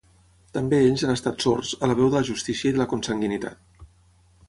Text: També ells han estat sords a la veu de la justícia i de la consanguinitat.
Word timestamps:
També 0.55 0.79
ells 0.85 1.03
han 1.09 1.13
estat 1.17 1.45
sords 1.45 1.75
a 1.83 1.91
la 1.93 1.99
veu 2.01 2.11
de 2.15 2.19
la 2.19 2.25
justícia 2.33 2.71
i 2.71 2.75
de 2.79 2.83
la 2.85 2.91
consanguinitat. 2.97 3.89